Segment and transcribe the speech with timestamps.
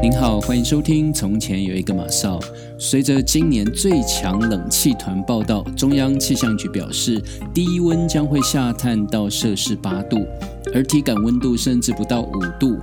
[0.00, 2.38] 您好，欢迎收听《从前有一个马少》。
[2.78, 7.20] 随着今年最强冷气团报道，中央气象局表示，
[7.52, 10.24] 低温将会下探到摄氏八度，
[10.72, 12.78] 而体感温度甚至不到五度。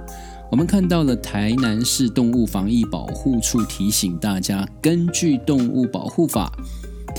[0.51, 6.51] 我们看到了台南市动物防疫保护处提醒大家，根据《动物保护法》。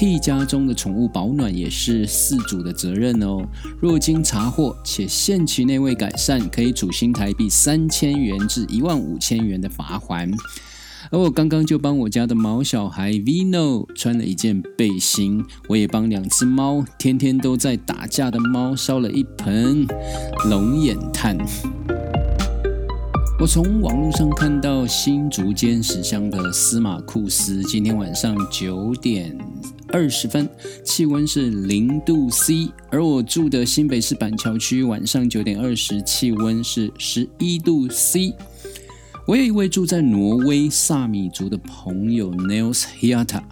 [0.01, 3.47] 替家中的宠物保暖也是饲主的责任哦。
[3.79, 10.31] 若经查获且限期内未改善，可以处新台币三千元至一万五千元的罚款。
[11.11, 19.87] 而我刚刚就帮我家的毛小孩 Vino 穿了一件背心，我也帮两只猫天天都在打架的猫烧了一盆
[20.49, 21.37] 龙眼炭。
[23.39, 29.37] 我从网络上看到新竹间驶乡的司马库斯，今天晚上九点
[29.93, 30.49] 二十分，
[30.85, 38.35] 气温是零度 C，而我住的新北市板桥区晚上九点二十，气温是十一度 C。
[39.27, 43.43] 我有一位住在挪威萨米族的朋友 Nils Hiata，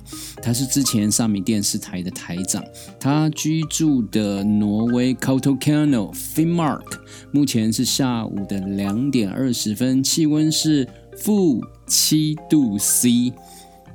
[0.43, 2.65] 他是之前萨米电视台的台长。
[2.99, 6.83] 他居住的挪威 Kauto Cano Finnmark，
[7.31, 13.33] 目前是下午的两点二十分，气温是负七度 C。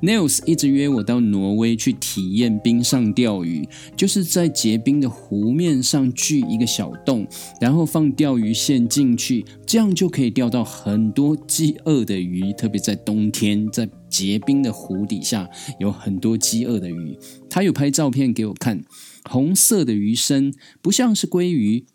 [0.03, 3.65] Nils 一直约我到挪威去体验冰上钓鱼，
[3.95, 7.25] 就是在结冰的湖面上锯一个小洞，
[7.61, 12.51] 然后放钓鱼线进去，这样就可以钓到很多饥饿的鱼。
[12.51, 17.17] 特别在冬天，在结冰的湖底下有很多饥饿的鱼。
[17.49, 18.83] 他有拍照片给我看，
[19.29, 21.85] 红色的鱼身不像是鲑鱼。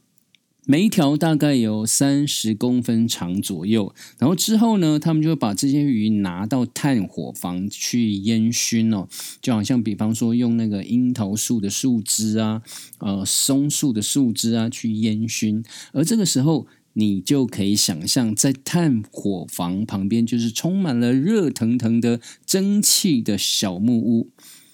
[0.71, 9.09] 每一条大概有三十公分长左右，然后之后呢，他们就会把这些鱼拿到炭火房去烟熏哦，
[9.41, 12.61] 就好像比方说用那个樱桃树的树枝啊，
[12.99, 24.29] 呃，松树的树枝啊去烟熏，而这个时候你就可以想象，在炭火房旁边就是充满了热腾腾的蒸汽的小木屋。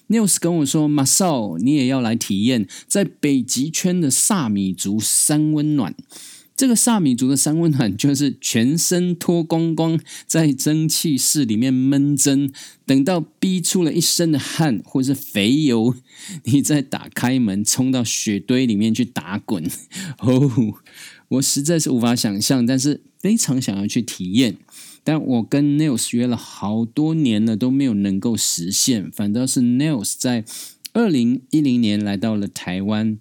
[0.07, 5.95] News 跟我说：“马少，你也要来体验在北极圈的萨米族三温暖。
[6.55, 12.51] 这个萨米族的三温暖，就是全身脱光光，在蒸汽室里面闷蒸，
[12.85, 15.93] 等到逼出了一身的汗或是肥油，
[16.45, 19.69] 你再打开门，冲到雪堆里面去打滚。
[20.19, 20.51] 哦，
[21.27, 24.57] 我实在是无法想象，但是非常想要去体验。”
[25.07, 29.11] 但我跟 Nils 约了好多年了，都没有能够实现。
[29.11, 30.43] 反倒是 Nils 在
[30.93, 33.19] 二零一零年来到了台湾，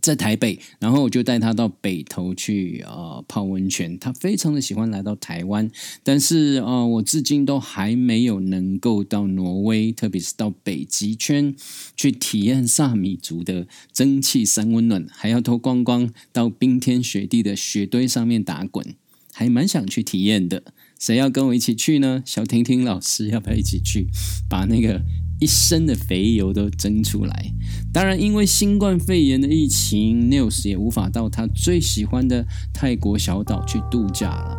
[0.00, 3.98] 在台北，然后我就带他到北投去呃泡温泉。
[3.98, 5.70] 他非常的喜欢来到台湾，
[6.02, 11.54] 但是呃我至今都还没有能够到挪威，特别是到北极圈
[11.96, 18.94] 去体验萨米族的蒸汽三温暖，还要脱光光到冰天雪地的雪堆上面打滚，
[19.32, 20.62] 还蛮想去体验的。
[20.98, 22.22] 谁要跟我一起去呢？
[22.26, 24.08] 小婷婷老师要不要一起去，
[24.48, 25.00] 把那个
[25.38, 27.52] 一身的肥油都蒸出来？
[27.92, 34.56] 当然，因为新冠肺炎的疫情，Nils 也无法到他最喜欢的泰国小岛去度假了。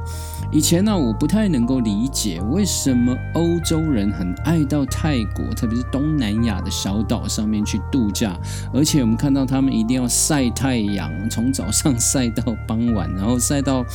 [0.51, 8.39] 以前呢，我不太能够理解为什么欧洲人很爱到泰国，特别是东南亚的小岛上面去度假，
[8.73, 13.85] 而且我们看到他们一定要晒太阳，从早上晒到傍晚，然后晒到。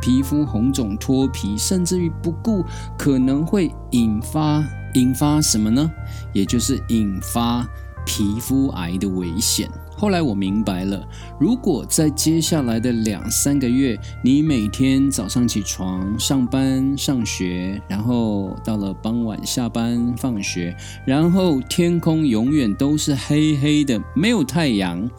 [0.00, 2.64] 皮肤红肿脱皮，甚至于不顾
[2.96, 4.64] 可能会引发
[4.94, 5.90] 引发什么呢？
[6.32, 7.66] 也就是引发
[8.06, 9.68] 皮肤癌的危险。
[9.96, 11.04] 后来我明白了，
[11.40, 25.10] 如果在接下来的两三个月，你每天早上起床上班上学，然后到了傍晚下班放学，然后天空永远都是黑黑的，没有太阳。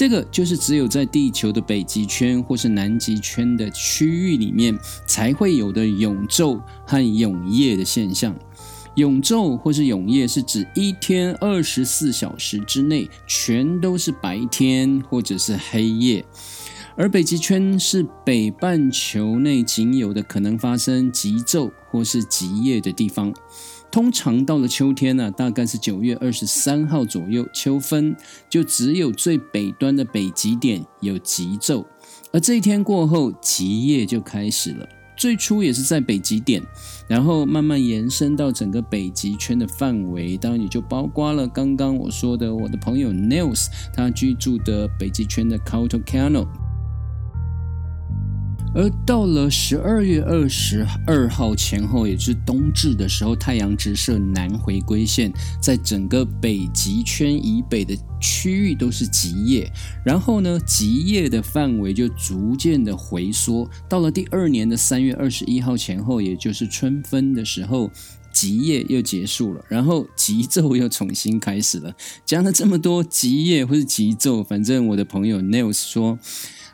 [0.00, 4.74] 这个就是只有在地球的北极圈或是南极圈的区域里面
[5.06, 8.34] 才会有的永昼和永夜的现象。
[8.94, 16.24] 永昼或是永夜是指一天二十四小时之内全都是白天或者是黑夜，
[16.96, 23.34] 而北极圈是北半球内仅有的可能发生极昼或是极夜的地方。
[23.90, 28.14] 通常到了秋天呢，大概是九月二十三号左右，秋分
[28.48, 31.84] 就只有最北端的北极点有极昼，
[32.32, 34.88] 而这一天过后，极夜就开始了。
[35.16, 36.62] 最初也是在北极点，
[37.06, 46.46] 然后慢慢延伸到整个北极圈的范围，当然也就包括了刚刚我说的我的朋友 Nils 他居住的北极圈的 Kautokeino。
[48.72, 59.70] 而到了十二月二十二号前后，也就是冬至的时候，太阳直射南回归线，在整个北极圈以北的区域都是极夜，
[60.04, 67.90] 然后呢，极夜的范围就逐渐的回缩，到了第二年的三月二十一号前后，也就是春分的时候，
[68.32, 71.92] 极夜又结束了，然后极昼又重新开始了。
[72.24, 76.16] 讲了这么多极夜或是极昼，反正我的朋友 Nils 说。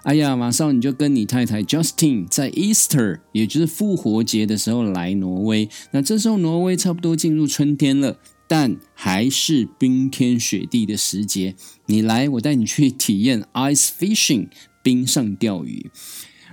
[0.07, 5.69] 哎呀，马上你就跟你太太 Justin 在 Easter，也就是复活节的时候来挪威。
[5.91, 8.17] 那这时候挪威差不多进入春天了，
[8.47, 11.57] 但还是冰天雪地的时节。
[11.87, 14.47] 你来，我带你去体验 ice fishing，
[14.81, 15.91] 冰上钓鱼。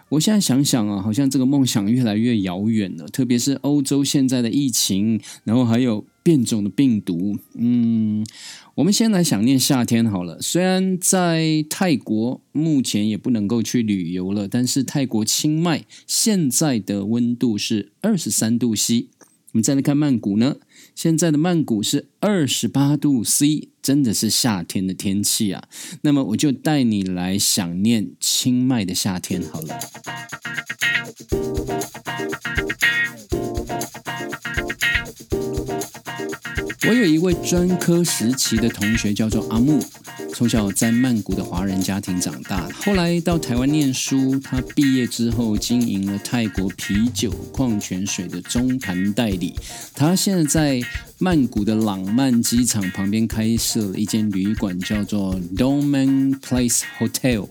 [0.09, 3.07] 我现在想想啊，好像这个梦想越来越遥远了。
[3.07, 8.25] 特别是欧洲现在的疫情，然后还有变种的病毒，嗯。
[8.75, 10.41] 我们先来想念夏天好了。
[10.41, 19.09] 虽然在泰国目前也不能够去旅游了，但是泰国清迈现在的温度是二十三度 C。
[19.51, 20.55] 我们再来看曼谷呢，
[20.95, 25.65] 现在的曼谷是二十八度 C，真的是夏天的天气啊。
[26.01, 29.79] 那么我就带你来想念清迈的夏天好了。
[36.85, 39.79] 我有一位专科时期的同学，叫做阿木，
[40.33, 44.37] 从小在曼谷的华人家庭长大，后来到台湾念书。
[44.43, 49.55] 他毕业之后经营了泰国啤酒、矿泉水的中盘代理。
[49.95, 50.87] 他现在在
[51.19, 57.47] 曼谷的朗曼机场旁边开设了一间旅馆，叫做 Domain Place Hotel。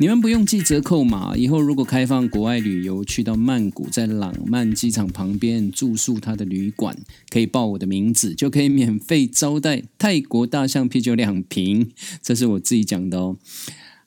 [0.00, 6.96] 你们不用记折扣码，以后如果开放国外旅游，去到曼谷，在朗曼机场旁边住宿他的旅馆，
[7.28, 11.90] 可以报我的名字，就可以免费招待泰国大象啤酒两瓶。
[12.22, 13.36] 这是我自己讲的哦。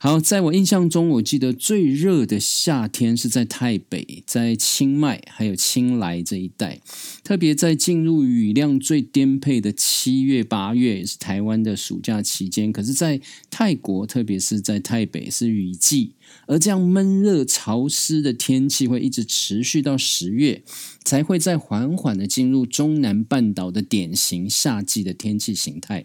[0.04, 6.82] 好，在我印象中，我记得最热的夏天是在台北、在清迈还有清莱这一带，
[7.24, 12.70] 特别在进入雨量最颠沛的七月、八月，也是台湾的暑假期间。
[12.70, 16.12] 可是，在泰国，特别是在台北是雨季，
[16.48, 20.64] 而这样闷热潮湿的天气会一直持续到十月，
[21.06, 26.04] 才会再缓缓的进入中南半岛的典型夏季的天气形态。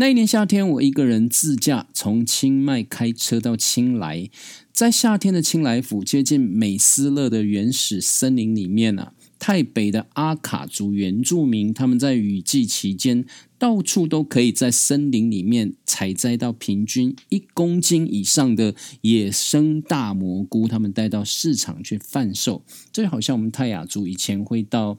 [0.00, 4.30] 那一年夏天，我一个人自驾从清迈开车到清莱，
[4.72, 13.24] 在夏天的清莱府接近美斯乐的原始森林里面啊，泰北的阿卡族原住民他们在雨季期间，
[13.58, 22.62] 到处都可以在森林里面采摘到平均一公斤以上的野生大蘑菇，他们带到市场去贩售，
[22.92, 24.98] 这好像我们泰雅族以前会到。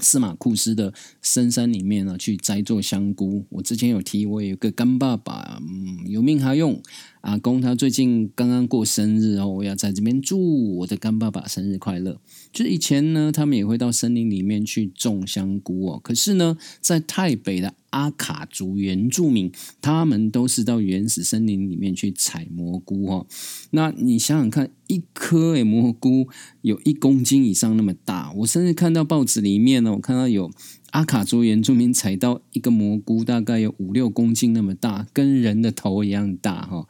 [0.00, 0.92] 司马库斯的
[1.22, 3.44] 深山里面呢，去摘做香菇。
[3.50, 6.80] 我之前有提，我有个干爸爸，嗯，有命还用。
[7.20, 12.18] 阿公他最近刚刚过生日哦，我要在这边祝我的干爸爸生日快乐。
[12.50, 16.00] 就是以前呢，他们也会到森林里面去种香菇哦。
[16.02, 23.26] 可是呢，在台北的阿卡族原住民，他们都是到原始森林里面去采蘑菇哦。
[23.70, 26.28] 那你想想看，一颗诶蘑菇
[26.62, 30.50] 有一公斤以上那么大，我甚至看到报纸里面呢，我看到有。
[30.92, 36.88] 阿卡族原住民采到一个蘑菇，大概有五六公斤那么大，跟人的头一样大哈。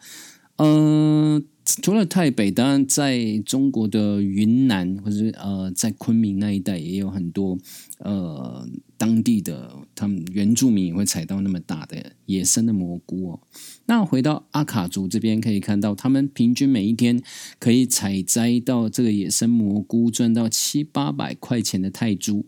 [0.56, 1.44] 嗯，
[1.82, 7.56] 除了台北，当然在中国的云南或者呃在昆明那一带也有很多
[7.98, 13.40] 呃当地的他们原住民也会采到那么大的野生的蘑菇哦。
[13.86, 17.22] 那回到阿卡族这边，可以看到他们平均每一天
[17.58, 22.44] 可以采摘到这个野生蘑菇，赚到七八百块钱的泰铢。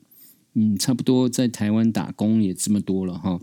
[0.55, 3.41] 嗯，差不多在台湾打工也这么多了哈。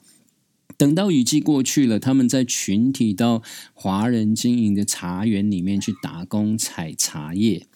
[0.80, 3.44] 等到雨季过去了，他们在群体到
[3.74, 7.68] 华人经营的茶园里面去打工采茶叶。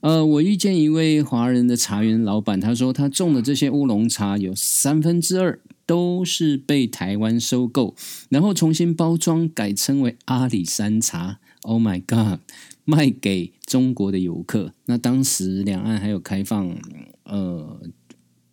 [0.00, 7.94] 呃，我遇见一位华人的茶园老板，他说他种的这些乌龙茶有三分之二都是被台湾收购，
[8.28, 11.38] 然后重新包装改称为阿里山茶。
[11.60, 12.40] Oh my god，
[12.84, 14.74] 卖给中国的游客。
[14.86, 16.76] 那当时两岸还有开放，
[17.22, 17.80] 呃。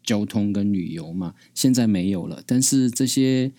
[0.02, 2.42] 交通跟旅游嘛，现在没有了。
[2.48, 3.52] 但是这些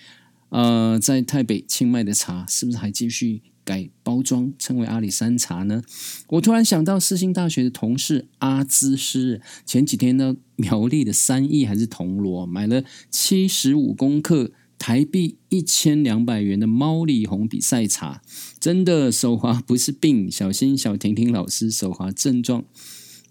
[0.51, 5.83] 呃，在台北清迈的茶，是不是还继续改包装，称为阿里山茶呢？
[6.29, 18.21] 我突然想到，世新大学的同事阿兹师前几天呢，苗栗的三义还是铜锣，买了七十五公克台币一千两百元的猫里红比赛茶，
[18.59, 22.65] 真的手滑不是病，小心小婷婷老师手滑症状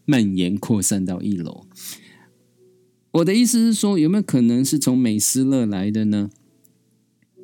[0.06, 1.66] 蔓延扩散到一楼。
[3.12, 6.30] 我的意思是说，有没有可能是从美斯乐来的呢？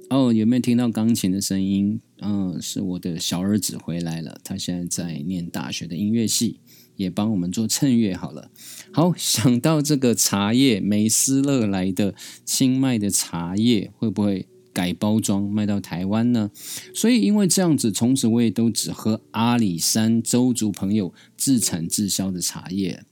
[0.09, 1.99] 哦，有没有听到钢琴的声音？
[2.21, 6.59] 嗯，是我的小儿子回来了，他现在在念大学的音乐系，
[6.95, 8.51] 也帮我们做衬乐好了。
[8.91, 12.13] 好，想到这个茶叶，美斯乐来的
[12.45, 14.47] 清迈的茶叶会不会？
[14.75, 16.51] 改包装卖到台湾呢，
[16.93, 23.05] 所以因为这样子，从此我也都只喝阿里山周族朋友自产自销的茶叶。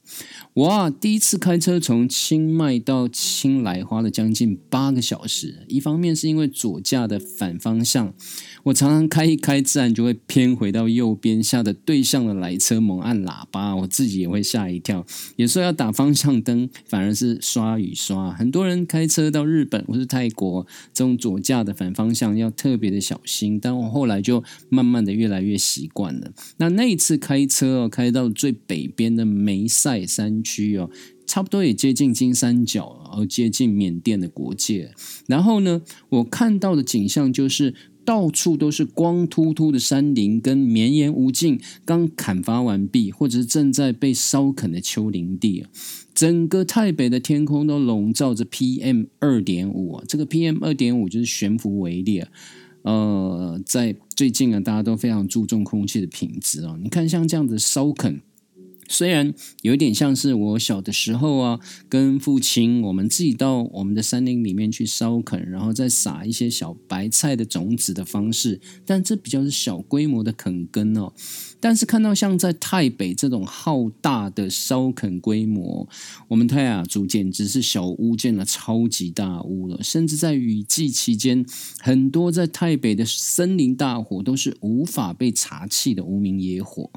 [0.56, 0.88] 哇！
[0.88, 5.66] 第一次开车从清迈到清莱花了将近八个小时。
[5.68, 8.14] 一方面是因为左驾的反方向，
[8.66, 15.04] 我常常开一开，自然就会偏回到右边，吓得对向的来车猛按喇叭，我自己也会吓一跳。
[15.38, 18.32] 有时候要打方向灯，反而是刷雨刷。
[18.32, 23.60] 很多人开车到日本或是泰国，这种左驾的反方向要特别的小心。
[23.60, 26.32] 但我后来就慢慢的越来越习惯了。
[26.58, 30.44] 那那一次开车哦，开到最北边的梅赛山。
[30.44, 30.90] 区哦，
[31.26, 32.84] 差不多也接近金三角，
[33.14, 34.92] 而接近缅甸的国界。
[35.26, 45.66] 然后呢，我看到的景象就是到处都是光秃秃的山林，跟绵延无尽、刚砍伐完毕或者是正在被烧垦的丘陵地。
[46.14, 52.24] 整个台北的天空都笼罩着 PM 二点五啊，这个 PM 二点五就是悬浮微粒。
[52.82, 56.78] 呃，在最近啊，大家都非常注重空气的品质啊。
[56.84, 58.22] 你看，像这样的烧垦。
[58.88, 61.60] 虽然有点像是我小的时候啊，
[61.90, 71.14] 跟父亲我们自己到我们的山林里面去烧垦，然后再撒一些小白菜的种子的方式，但这比较是小规模的垦耕哦。
[71.60, 75.88] 但是看到像在台北这种浩大的烧垦规模，
[76.28, 79.82] 我们泰雅族简直是小屋建了超级大屋了。
[79.82, 81.46] 甚至在雨季期间，
[81.80, 86.90] 很多在台北的森林大火都是无法被查气的无名野火。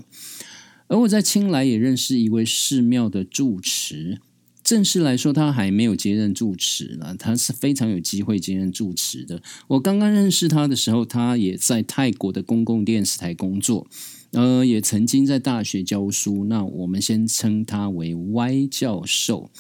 [0.88, 4.21] 而我在青莱也认识一位寺庙的住持，
[4.62, 9.43] 正式来说，他还没有接任住持呢，他是非常有机会接任住持的。
[9.69, 13.87] 我刚刚认识他的时候，他也在泰国的公共电视台工作，
[14.33, 16.45] 呃，也曾经在大学教书。
[16.47, 19.50] 那我们先称他为 Y 教授。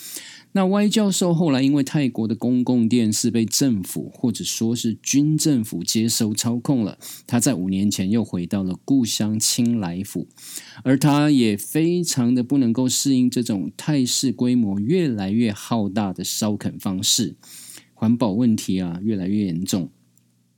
[0.56, 6.96] 那 Y 教授后来因为泰国的公共电视被政府或者说是军政府接收操控了，
[7.26, 10.26] 他在五年前又回到了故乡清莱府，
[10.82, 17.34] 而他也非常的不能够适应这种泰式规模越来越浩大的烧垦方式，
[17.92, 19.90] 环保问题啊越来越严重。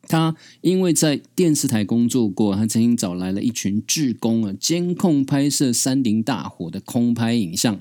[0.03, 7.81] 他因为在电视台工作过，他曾经找来了一群志工啊，监控拍摄山林大火的空拍影像。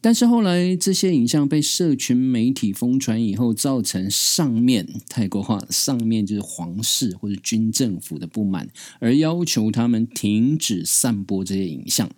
[0.00, 8.68] 但是后来这些影像被社群媒体疯传以后，造成上面泰国话上面就是皇室或者军政府的不满，
[9.00, 12.08] 而要求他们停止散播这些影像。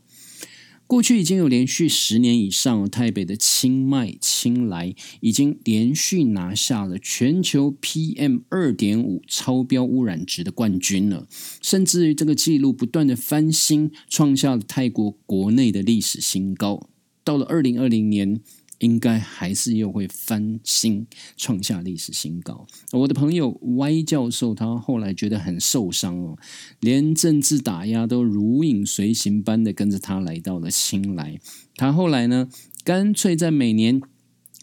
[0.87, 11.27] 过去已经有连续十年以上，台北的清迈、清莱已经连续拿下了全球 PM 二点五超标污染值的冠军了，
[11.63, 16.89] 甚至于这个记录不断的翻新，创下了泰国国内的历史新高。
[17.29, 18.41] 到了二零二零年，
[18.79, 21.07] 应该还是又会翻新，
[21.37, 22.67] 创下历史新高。
[22.93, 26.39] 我的朋友 Y 教授，他后来觉得很受伤哦，
[26.81, 31.39] 连政治打压都如影随形般的跟着他来到了青莱。
[31.77, 32.49] 他后来呢，
[32.83, 34.01] 干脆在每年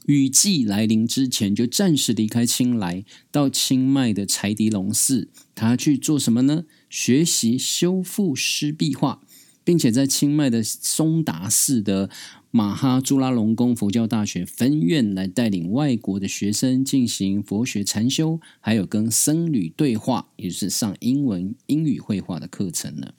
[0.07, 6.63] 雨季来临之前，就暂时离开青莱，到清迈的柴迪龙寺，他去做什么呢？
[6.89, 9.22] 学习修复湿壁画，
[9.63, 12.10] 并且在清迈的松达寺的。
[12.57, 23.12] 马哈朱拉隆功佛教大学分院来带领外国的学生进行佛学禅修，还有跟僧侣对话，也是上英文英语绘画的课程呢。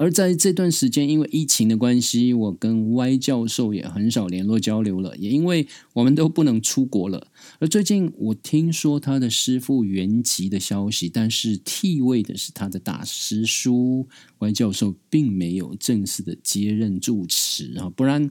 [0.00, 7.26] 而在这段时间，因为疫情的关系，我跟 Y 教授也很少联络交流了，也因为我们都不能出国了。
[7.58, 14.06] 而最近，我听说他的师父原籍的消息，但是替位的是他的大师叔
[14.38, 18.30] Y 教授，并没有正式的接任住持啊，不然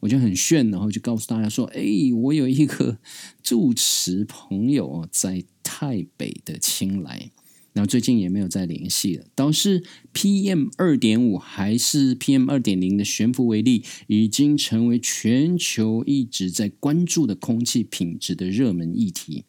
[0.00, 1.84] 我就很炫，然后就告诉大家说：“哎，
[2.22, 2.98] 我有一个
[3.40, 7.30] 住持朋友在台北的青来。”
[7.74, 9.82] 然后最近也没有再联系了，倒是
[10.14, 19.42] PM 二点五还是 PM 二点零的悬浮微粒，已经成为全球一直在关注的空气品质的热门议题。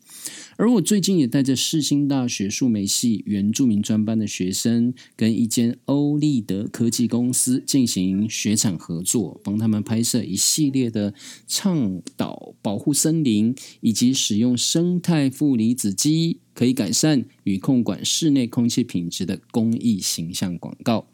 [0.57, 11.13] 而我最近也带着世新大学数媒系原住民专班的学生，跟一间欧立德科技公司进行学产合作，帮他们拍摄一系列的
[11.47, 16.39] 倡导保护森林以及使用生态负离子机。
[16.55, 21.05] 可以改善与控管室内空气品质的公益形象广告。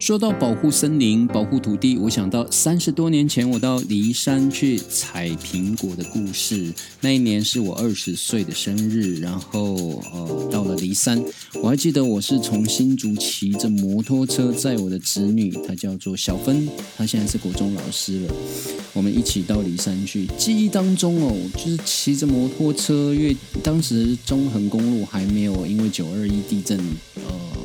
[0.00, 6.72] 说到保护森林、保护土地，我想到三十多年前我到骊山去采苹果的故事。
[7.02, 11.22] 那一年是我二十岁的生日，然后呃到了骊山，
[11.62, 16.66] 我还记得我是从新竹骑着摩托车载我的侄女，她叫做小芬，
[16.96, 18.34] 她现在是国中老师了。
[18.94, 26.78] 我们一起到骊山去，记忆当中哦，就是骑着摩托车，因为当时中横公路还没有因为九二一地震
[27.16, 27.59] 呃。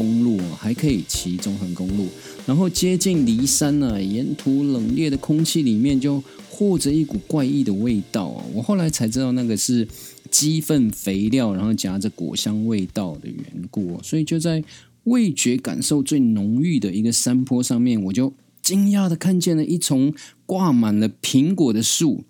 [0.00, 2.08] 公路还可以骑中横公路，
[2.46, 8.42] 然后接近骊山呢，沿途冷冽的空气里面就或着一股怪异的味道！
[8.54, 9.86] 我后来才知道那个是
[10.30, 14.00] 鸡粪肥料，然后夹着果香味道的缘故。
[14.02, 14.64] 所以就在
[15.04, 20.14] 味觉感受最浓郁的一个山坡上面，我就惊讶的看见了一丛
[20.46, 22.24] 挂满了苹果的树。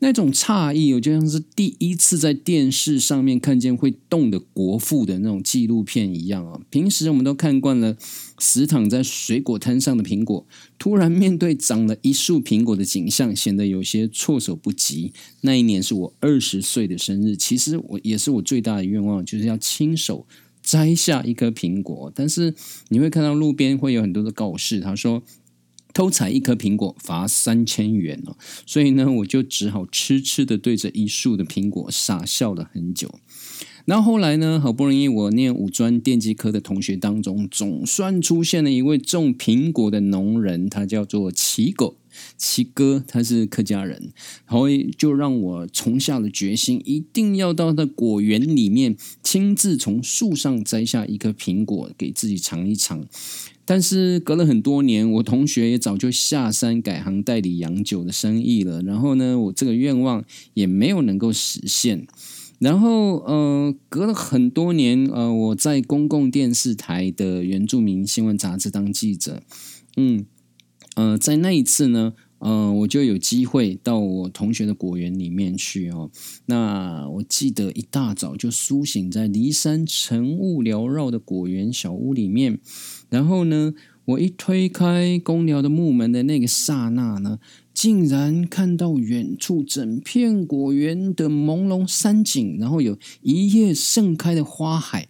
[0.00, 6.60] 那种诧异，我就像是第一次在电视上面看见会动的国父的那种纪录片一样啊！
[6.68, 7.96] 平时我们都看惯了
[8.38, 10.46] 死躺在水果摊上的苹果，
[10.78, 15.12] 突然面对长了一树苹果的景象，显得有些措手不及。
[15.40, 20.26] 那一年是我二十岁的生日，其实我也是我最大的愿望，就是要亲手
[20.62, 22.12] 摘下一颗苹果。
[22.14, 22.54] 但是
[22.88, 25.22] 你会看到路边会有很多的告示，他说。
[25.94, 28.36] 偷采一颗苹果罚三千元哦，
[28.66, 33.18] 所以呢，我就只好痴痴的对着一树的苹果傻笑了很久。
[33.86, 41.98] 然后后来呢，好不容易我念五专电机科的同学当中，总算出现了一位种苹果的农人，他叫做奇狗
[42.38, 44.10] 奇哥，他是客家人，
[44.46, 53.06] 然后就让我从下了决心，一定要到他果园里面亲自从树上摘下一颗苹果给自己尝一尝。
[53.66, 58.82] 但是隔了很多年，我同学也早就下山改行代理洋酒的生意了。
[58.82, 62.06] 然后呢，我这个愿望也没有能够实现。
[62.58, 69.42] 然后呃，隔了很多年，呃，我在公共电视台的原住民新闻杂志当记者。
[69.96, 70.26] 嗯
[70.94, 76.10] 呃，在那一次呢，呃，我就有机会到我同学的果园里面去哦。
[76.46, 82.60] 那我记得一大早就苏醒在离山晨雾缭绕的果园小屋里面。
[83.08, 87.38] 然后呢，我一推开公寮的木门的那个刹那呢，
[87.72, 95.08] 竟然看到远处整片果园的朦胧山景，然后有一夜盛开的花海，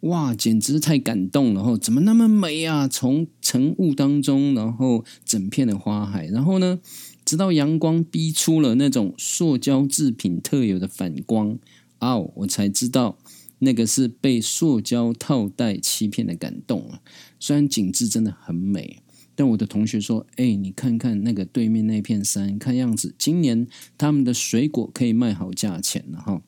[0.00, 1.62] 哇，简直太感动了！
[1.62, 2.86] 后怎么那么美啊？
[2.88, 6.78] 从晨雾当中，然后整片的花海，然后呢，
[7.24, 11.58] 直到阳光逼出了那种塑胶制品特有的反光，
[12.00, 13.16] 哦，我才知道。
[13.64, 17.00] 那个是被塑胶套袋欺骗的感动啊！
[17.40, 19.02] 虽然景致真的很美，
[19.34, 23.66] 但我的同学说：“哎，你看看那个对面那片山，看样子今年
[23.98, 26.42] 他们的水果可以卖好价钱了哈。”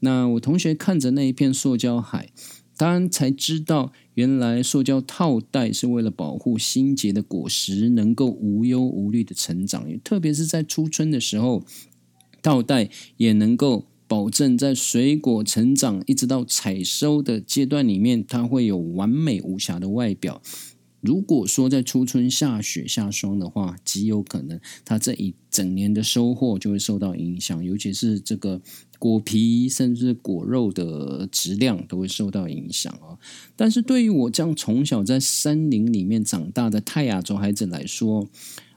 [0.00, 2.30] 那我同学看着那一片塑胶海，
[2.76, 11.62] 当然才知道，原来塑胶套袋是为了保护新结的果实能够无忧无虑的成长，也特别是在初春的时候，
[12.42, 13.86] 套袋也能够。
[14.06, 20.42] 保证在水果成长一直到采收的阶段里面，它会有完美无瑕的外表。
[21.00, 28.62] 如果说在初春下雪下霜的话，极有可能它这一整年的收获就会受到影响，尤其是这个
[28.98, 33.20] 果皮甚至果肉的质量都会受到影响啊。
[33.54, 38.26] 但是对于我这样从小在山林里面长大的泰雅族孩子来说，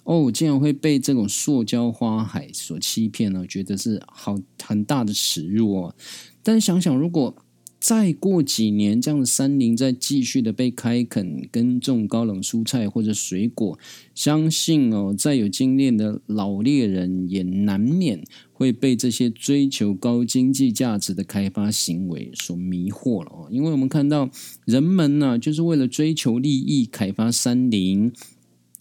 [0.07, 3.45] 哦，竟然会被这种塑胶花海所欺骗呢？
[3.45, 5.95] 觉得是好很大的耻辱哦。
[6.41, 7.35] 但想想，如果
[7.77, 13.77] 再过几年，这样的山林再继续的被开垦、耕种高冷蔬菜或者水果，
[14.15, 23.47] 相信哦，再有经验的老猎人也难免会被这些追求高经济价值的开发行为所迷惑了哦。
[23.51, 24.29] 因为我们看到
[24.63, 28.13] 人们呢，就是为了追求利益开发山林。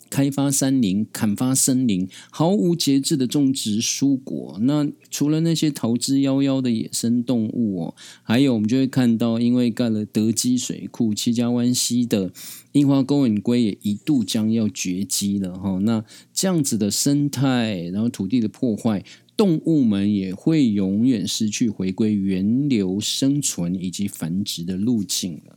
[0.09, 4.59] 开发山林、砍伐森林，毫无节制的种植蔬果。
[4.63, 12.33] 那除了那些逃之夭夭的野生动物哦，还有我们就会看到，因为盖了德基水库，七家湾溪的
[12.73, 15.79] 樱花钩吻龟也一度将要绝迹了哈。
[15.83, 19.05] 那这样子的生态，然后土地的破坏，
[19.37, 25.56] 动物们也会永远失去回归源流生存以及繁殖的路径了。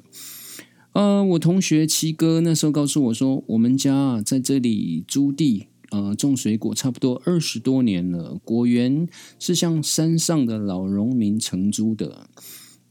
[0.94, 8.40] 呃，我同学七哥那时候告诉我说，我们家在这里租地，呃，种水果差不多二十多年了。
[8.44, 12.28] 果园是向山上的老农民承租的。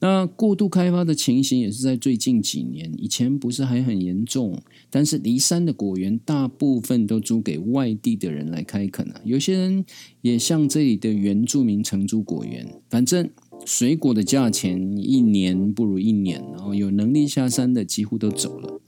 [0.01, 4.63] 那过度开发的情形也是在最近几年，以前不是还很严重。
[4.91, 9.85] 但是离山的果园大部分都租给外地的人来开垦啊，有些人
[10.23, 13.29] 也向这里的原住民承租果园，反正。
[13.65, 18.81] 水果的价钱一年不如一年，然后有能力下山的几乎都走了。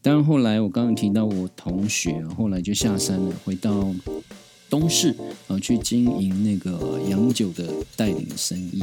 [0.00, 3.94] 当然后来我刚刚提到我同学后来就下山了，回到
[4.70, 5.14] 东市
[5.48, 8.82] 啊去经营那个洋酒的带领生意。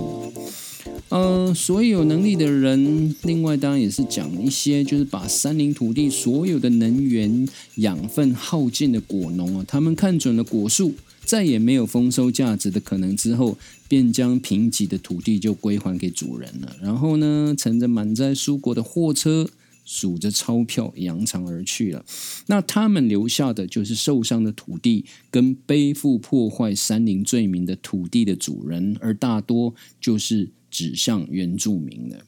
[1.09, 10.93] 呃，所以有能力的人，另外当然也是讲一些，就是把山林土地所有的能源养分耗尽的果农啊，他们看准了果树
[11.29, 13.55] 再也没有丰收价值的可能之后，
[13.87, 16.75] 便将贫瘠的土地就归还给主人了。
[16.81, 19.47] 然后呢，乘着满载蔬果的货车，
[19.85, 22.03] 数着钞票，扬长而去了。
[22.47, 30.49] 那他们留下的就是受伤的土地，跟背负破坏山林罪名的土地的主人，而大多就是。
[30.71, 32.23] 指向原住民的，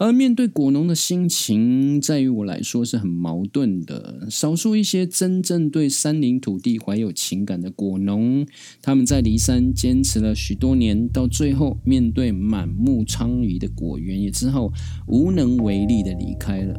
[0.00, 4.26] 而面对果农的心情，在于我来说是很矛盾的。
[4.30, 8.46] 少数一些真正对山林土地怀有情感的果农，
[8.80, 14.72] 他们在离山坚持了许多年，到最后面对满目疮痍的果园，也只好
[15.06, 16.74] 无能为力的离开了。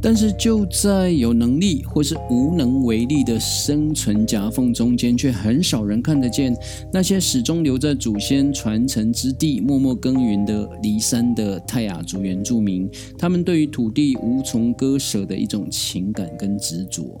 [0.00, 6.56] 但是就在有能力或是无能为力的生存夹缝中间，却很少人看得见
[6.92, 17.20] 那些始终留在祖先传承之地默默耕耘的离山的泰雅族原住民，他们对于土地无从割舍的一种情感跟执着。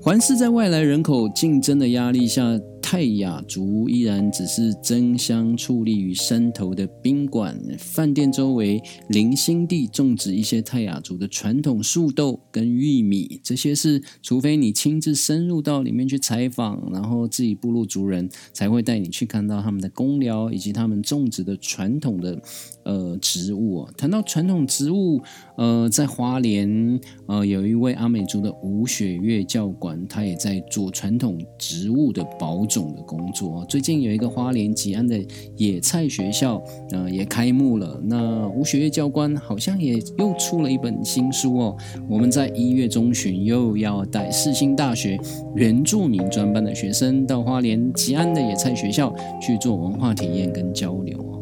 [0.00, 2.58] 环视在外来人口竞争的压力下。
[2.82, 22.42] 泰雅族依然只是争相矗立于山头的宾馆、饭店周围零星地种植一些泰雅族的传统树豆跟玉米，这些是除非你亲自深入到里面去采访，然后自己部落族人才会带你去看到他们的公寮以及他们种植的传统的
[22.84, 23.86] 呃植物。
[23.96, 25.22] 谈到传统植物，
[25.56, 32.90] 呃，在花莲呃有一位阿美族的吴雪月教官，他也在做传统植物的保种。
[32.90, 35.16] 的工作，最近有一个花莲吉安的
[35.56, 38.00] 野菜学校，呃，也开幕了。
[38.02, 41.76] 那吴学月教官好像也又出了一本新书哦。
[42.08, 45.16] 我们在一月中旬又要带四星大学
[45.54, 51.39] 原住民专班的学生到花莲吉安的野菜学校去做文化体验跟交流哦。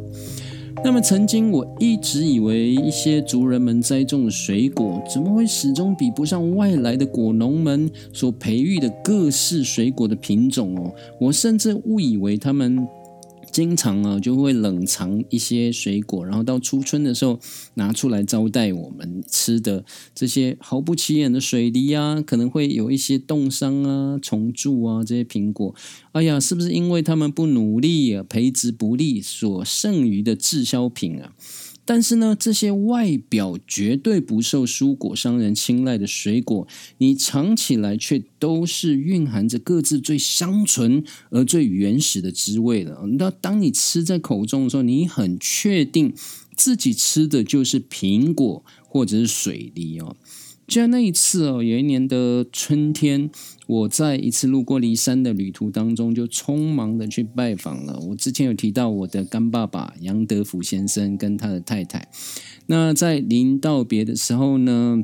[0.85, 10.93] 那么，曾经我一直以为一些族人们栽种的水果，怎么会始终比不上外来的果农们所培育的各式水果的品种哦？
[11.21, 12.87] 我甚至误以为他们。
[13.53, 17.39] 经常啊，就会冷藏一些水果，然后到初春的时候
[17.75, 19.85] 拿出来招待我们吃的
[20.15, 25.75] 这些毫不起眼的水梨啊，可能会有一些冻伤啊、虫蛀啊这些苹果。
[26.13, 31.33] 哎呀，是不是因为他们不努力啊，培植不力所剩余的滞销品啊？
[31.91, 42.95] 但是呢，这些外表绝对不受蔬果商人青睐的水果，你尝起来却都是蕴含着各自最香醇而最原始的滋味的。
[43.19, 46.13] 那当你吃在口中的时候，你很确定
[46.55, 50.15] 自己吃的就是苹果或者是水梨哦。
[50.69, 53.31] 就在那一次哦，有一年的春天，
[53.67, 57.99] 我在一次路过骊山的旅途当中，就匆忙的去拜访了。
[58.11, 62.07] 我之前有提到我的干爸爸杨德福先生跟他的太太。
[62.67, 65.03] 那在临道别的时候呢，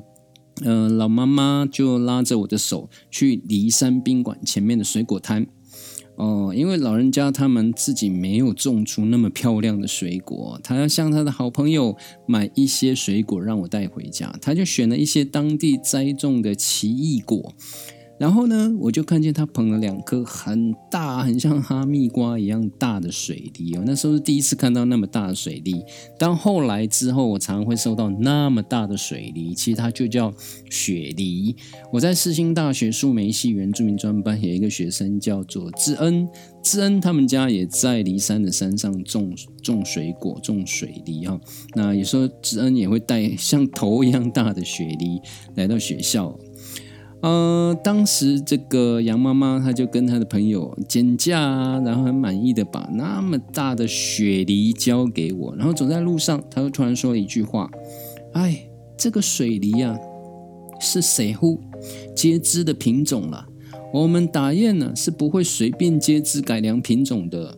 [0.62, 5.46] 呃，老妈妈就拉着我的手去骊山宾馆前面的水果摊。
[6.16, 17.52] 哦，因为老人家他们自己没有种出那么漂亮的水果，他要向他的好朋友买一些水果让我带回家，他就选了一些当地栽种的奇异果。
[18.16, 23.82] 然后呢，我就看见他捧了两颗很大、很像哈密瓜一样大的水梨哦。
[23.84, 25.82] 那时候是第一次看到那么大的水梨。
[26.18, 30.32] 但后来之后，我常常会收到那么大的水梨，其实它就叫
[30.70, 31.56] 雪梨。
[31.92, 36.28] 我在世新大学树莓系原住民专班有一个学生叫做智恩，
[36.62, 41.40] 智恩他们家也在离山的山上种种水果、种水梨哈。
[41.74, 45.20] 那有时候智恩也会带像头一样大的雪梨
[45.56, 46.38] 来到学校。
[47.24, 57.70] 呃，当时这个杨妈妈，她就跟她的朋友减价啊，然后很满意的把那么大的雪梨交给我，然后走在路上，她就突然说了一句话
[58.34, 59.98] ：“哎，这个水梨啊，
[60.78, 61.58] 是谁乎
[62.14, 63.46] 接枝的品种了？
[63.94, 67.56] 我们打雁呢是不会随便接枝改良品种的。”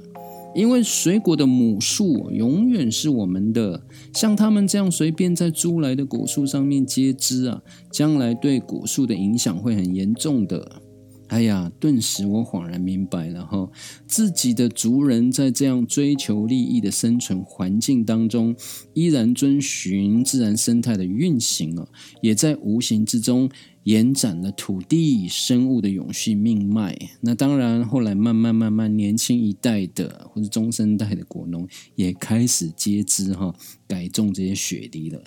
[0.56, 10.80] 因为水果的母树永远是我们的，像他们这样随便在租来的果树上面接枝啊，将来对果树的影响会很严重的。
[11.28, 13.68] 哎呀，顿时我恍然明白了哈，
[14.06, 18.56] 自己的族人在这样追求利益的生存环境当中，
[18.94, 21.86] 依然遵循自然生态的运行啊，
[22.22, 23.50] 也在无形之中
[23.86, 26.98] 延展了土地生物的永续命脉。
[27.20, 33.54] 那当然，后来慢慢慢慢，年轻一代的或者中生代的果农也开始接枝哈，
[33.86, 35.22] 改种这些雪梨了。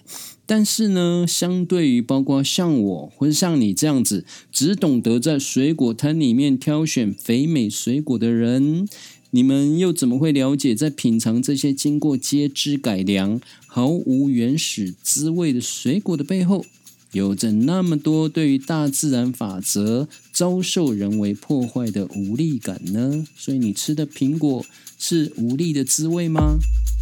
[0.45, 8.85] 但是呢，相对于包括像我或者像你这样子，只懂得在水果摊里面挑选肥美水果的人。
[9.31, 16.65] 你们又怎么会了解，在品尝这些经过接枝改良、毫无原始滋味的水果的背后，
[17.11, 23.25] 有着那么多对于大自然法则遭受人为破坏的无力感呢？
[23.35, 24.63] 所以，你吃的苹果
[24.99, 26.59] 是无力的滋味吗？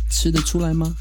[0.10, 0.96] 吃得出来吗？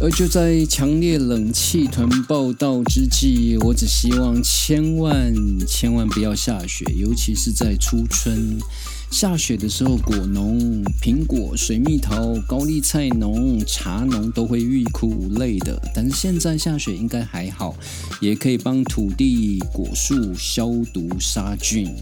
[0.00, 5.34] 而就在强烈冷气团报道之际，我只希望千万
[5.66, 8.58] 千万不要下雪，尤其是在初春。
[9.12, 15.78] 下雪的时候，果农、苹果、水蜜桃、高丽菜农、茶农都会欲哭无泪的。
[15.94, 17.76] 但是现在下雪应该还好，
[18.22, 21.94] 也可以帮土地、果树消毒杀菌。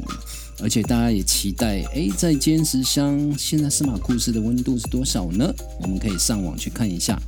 [0.63, 5.53] 而且大家也期待，哎，在坚石乡，现在司马库斯的温度是多少呢？
[5.83, 7.21] 我们可以上网去看一下。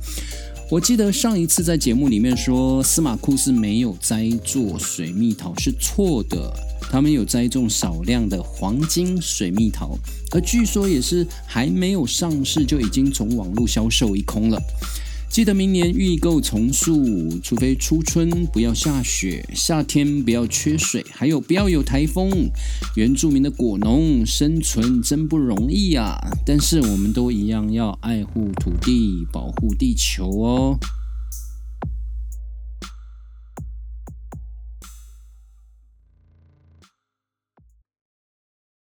[0.71, 6.51] 我记得上一次在节目里面说，司马库斯没有栽种水蜜桃是错的。
[6.89, 9.95] 他们有栽种少量的黄金水蜜桃，
[10.31, 14.59] 而据说也是还没有上市就已经从网络销售一空了。
[15.33, 22.29] 记得明年预购重塑，除非初春不要下雪，夏天不要缺水，还有不要有台风。
[22.95, 26.19] 原住民的果农生存真不容易啊！
[26.45, 30.77] 但是我们都一样要爱护土地，保护地球哦。